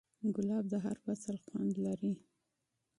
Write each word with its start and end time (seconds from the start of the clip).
ګلاب 0.35 0.65
د 0.69 0.73
هر 0.85 0.97
فصل 1.05 1.35
خوند 1.45 1.73
لري. 1.85 2.13